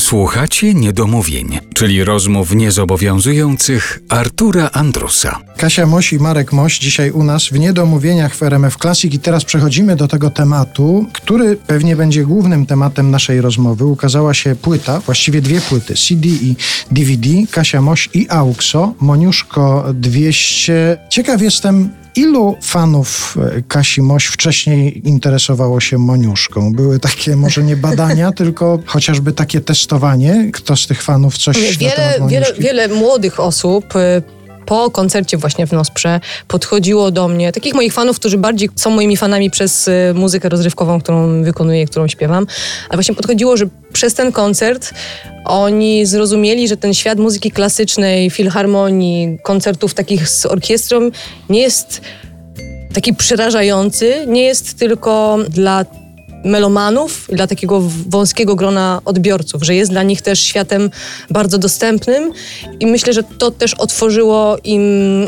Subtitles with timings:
[0.00, 5.38] Słuchacie niedomówień, czyli rozmów niezobowiązujących Artura Andrusa.
[5.56, 9.44] Kasia Moś i Marek Moś dzisiaj u nas w Niedomówieniach w RMF Classic i teraz
[9.44, 13.84] przechodzimy do tego tematu, który pewnie będzie głównym tematem naszej rozmowy.
[13.84, 16.56] Ukazała się płyta, właściwie dwie płyty, CD i
[16.90, 20.98] DVD, Kasia Moś i AUXO, Moniuszko 200.
[21.10, 26.72] Ciekaw jestem, Ilu fanów e, Kasi Moś wcześniej interesowało się Moniuszką?
[26.72, 30.50] Były takie może nie badania, tylko chociażby takie testowanie?
[30.52, 32.62] Kto z tych fanów coś wiele, na temat wiele, Moniuszki?
[32.62, 34.22] wiele młodych osób y,
[34.70, 39.16] po koncercie właśnie w Nosprze podchodziło do mnie, takich moich fanów, którzy bardziej są moimi
[39.16, 42.46] fanami przez y, muzykę rozrywkową, którą wykonuję, którą śpiewam,
[42.88, 44.94] ale właśnie podchodziło, że przez ten koncert
[45.44, 51.10] oni zrozumieli, że ten świat muzyki klasycznej, filharmonii, koncertów takich z orkiestrą
[51.48, 52.00] nie jest
[52.92, 55.84] taki przerażający, nie jest tylko dla
[56.44, 60.90] melomanów, dla takiego wąskiego grona odbiorców, że jest dla nich też światem
[61.30, 62.32] bardzo dostępnym
[62.80, 64.82] i myślę, że to też otworzyło im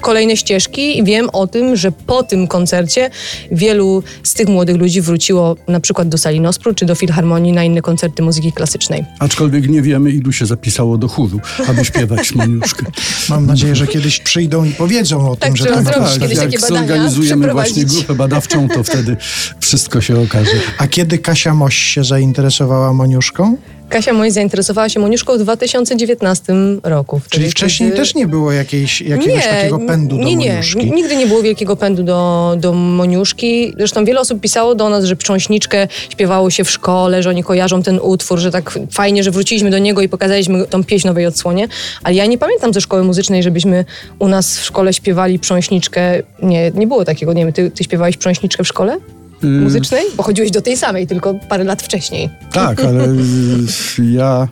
[0.00, 3.10] kolejne ścieżki i wiem o tym, że po tym koncercie
[3.50, 7.64] wielu z tych młodych ludzi wróciło na przykład do sali Nospru czy do Filharmonii na
[7.64, 9.04] inne koncerty muzyki klasycznej.
[9.18, 12.86] Aczkolwiek nie wiemy, ilu się zapisało do chóru, aby śpiewać Moniuszkę.
[13.28, 16.20] Mam nadzieję, że kiedyś przyjdą i powiedzą o Tak, tym, że zrobić tak.
[16.20, 19.16] kiedyś jak zorganizujemy właśnie grupę badawczą, to wtedy
[19.60, 20.50] wszystko się okaże.
[20.78, 23.56] A kiedy Kasia Moś się zainteresowała Moniuszką?
[23.88, 27.18] Kasia Moś zainteresowała się Moniuszką w 2019 roku.
[27.18, 30.90] Wtedy, Czyli wcześniej kiedy- też nie było jakiejś, jakiegoś takiego pędu do nie, nie, Moniuszki?
[30.90, 33.72] Nigdy nie było wielkiego pędu do, do Moniuszki.
[33.76, 37.82] Zresztą wiele osób pisało do nas, że Prząśniczkę śpiewało się w szkole, że oni kojarzą
[37.82, 41.68] ten utwór, że tak fajnie, że wróciliśmy do niego i pokazaliśmy tą pieśń nowej odsłonie.
[42.02, 43.84] Ale ja nie pamiętam ze szkoły muzycznej, żebyśmy
[44.18, 46.22] u nas w szkole śpiewali Prząśniczkę.
[46.42, 47.32] Nie, nie było takiego.
[47.32, 48.98] Nie wiem, ty, ty śpiewałeś Prząśniczkę w szkole?
[49.42, 50.04] Muzycznej?
[50.16, 52.30] Bo chodziłeś do tej samej, tylko parę lat wcześniej.
[52.52, 54.48] Tak, ale y, ja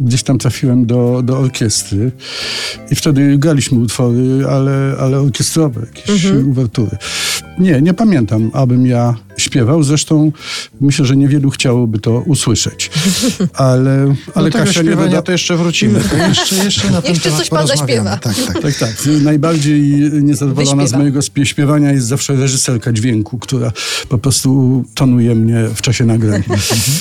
[0.00, 2.10] gdzieś tam trafiłem do, do orkiestry
[2.90, 6.96] i wtedy graliśmy utwory, ale, ale orkiestrowe, jakieś uwertury.
[7.58, 9.14] Nie, nie pamiętam, abym ja
[9.50, 9.82] śpiewał.
[9.82, 10.32] Zresztą
[10.80, 12.90] myślę, że niewielu chciałoby to usłyszeć.
[13.54, 16.00] Ale, ale tego Kasia nie to jeszcze wrócimy.
[16.10, 18.16] To jeszcze, jeszcze na ten Jeszcze temat coś pan zaśpiewa.
[18.16, 18.60] Tak, tak.
[18.62, 18.90] Tak, tak.
[19.22, 19.82] Najbardziej
[20.22, 20.98] niezadowolona z Wyśpiewa.
[20.98, 23.72] mojego spie- śpiewania jest zawsze reżyserka dźwięku, która
[24.08, 26.42] po prostu tonuje mnie w czasie nagrań.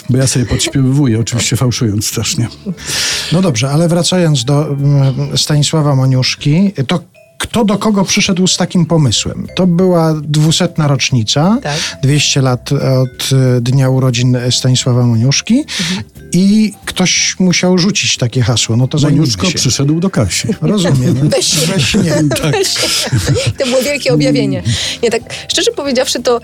[0.10, 2.48] Bo ja sobie podśpiewuję, oczywiście fałszując strasznie.
[3.32, 7.00] No dobrze, ale wracając do mm, Stanisława Moniuszki, to
[7.50, 9.48] kto do kogo przyszedł z takim pomysłem?
[9.56, 11.78] To była dwusetna rocznica, Tak.
[12.04, 15.64] 200 lat od e, dnia urodzin Stanisława Moniuszki
[16.34, 18.78] i ktoś musiał rzucić takie hasło.
[18.78, 19.58] No to Moniuszko się.
[19.58, 20.48] przyszedł do Kasi.
[20.62, 21.30] Rozumiem.
[21.30, 22.14] Weź nie.
[23.58, 24.64] To było wielkie objawienie.
[25.04, 26.42] Nie, tak szczerze powiedziawszy, to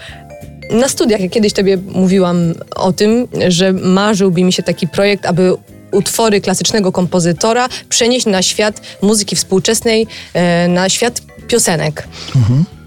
[0.71, 2.38] na studiach, jak kiedyś tobie mówiłam
[2.75, 5.53] o tym, że marzyłby mi się taki projekt, aby
[5.91, 12.07] utwory klasycznego kompozytora przenieść na świat muzyki współczesnej, e, na świat piosenek.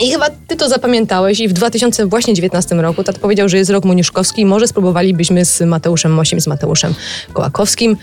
[0.01, 4.41] I chyba ty to zapamiętałeś i w 2019 roku tata powiedział, że jest rok moniuszkowski
[4.43, 6.95] i może spróbowalibyśmy z Mateuszem Mosiem, z Mateuszem
[7.33, 7.97] Kołakowskim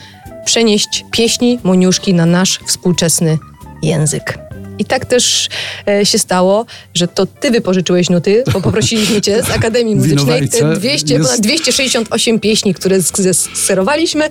[0.46, 3.38] przenieść pieśni Moniuszki na nasz współczesny
[3.82, 4.38] język.
[4.80, 5.50] I tak też
[5.88, 10.58] e, się stało, że to ty wypożyczyłeś nuty, bo poprosiliśmy cię z Akademii Muzycznej te
[10.58, 14.30] Winowajce 200, jest- ponad 268 pieśni, które sk- sserowaliśmy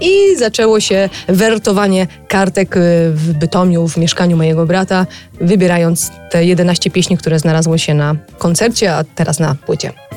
[0.00, 5.06] i zaczęło się wertowanie kartek e, w Bytomiu, w mieszkaniu mojego brata,
[5.40, 10.07] wybierając te 11 pieśni, które znalazło się na koncercie, a teraz na płycie.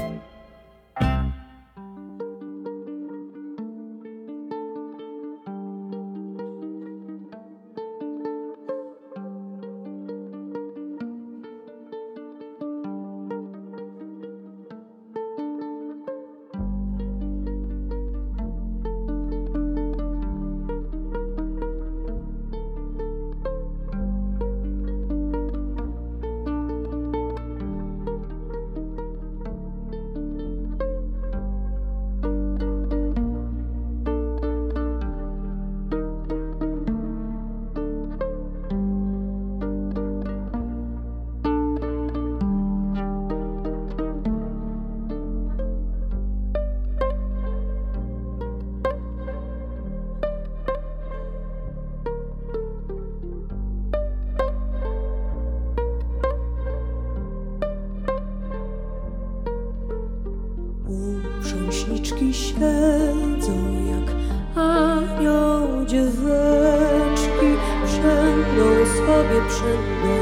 [62.33, 63.57] Siedzą
[63.91, 64.15] jak
[64.63, 67.49] anioł dzieweczki,
[67.85, 70.15] przędą sobie przędą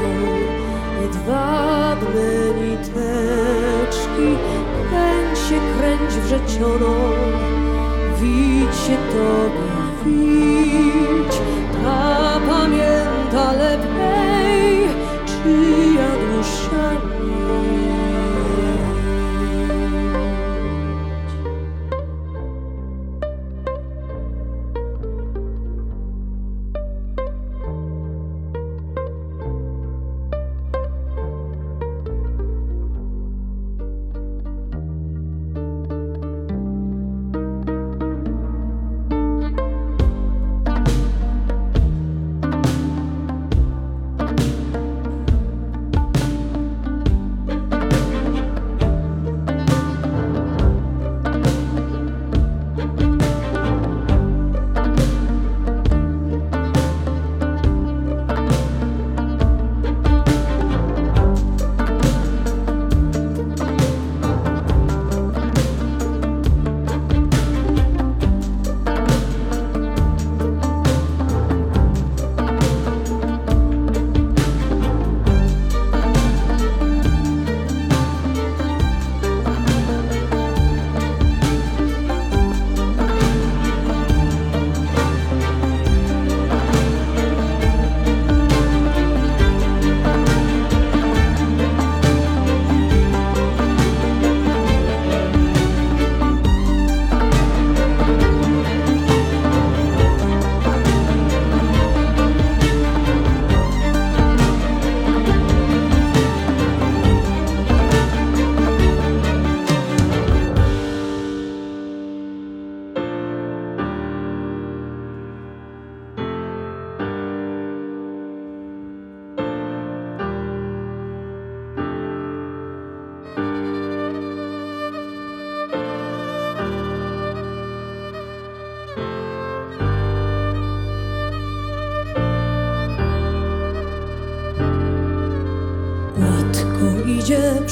[1.02, 2.30] jedwabne
[2.60, 4.28] niteczki.
[4.90, 6.94] Kręć się, kręć wrzecioną,
[8.20, 9.70] widź się tobie,
[10.04, 11.36] widź,
[11.82, 14.88] ta pamięta lepiej,
[15.26, 17.49] czyja dusza nić.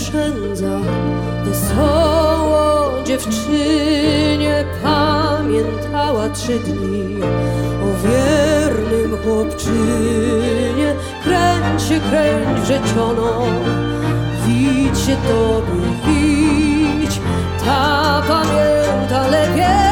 [0.09, 0.79] Idzie przędza,
[1.45, 7.23] wesoło dziewczynie pamiętała trzy dni
[7.83, 10.95] o wiernym chłopczynie.
[11.25, 13.47] Kręć się, kręć wrzecioną,
[14.47, 17.21] widź się tobie, widź,
[17.65, 19.88] ta pamięta lepiej.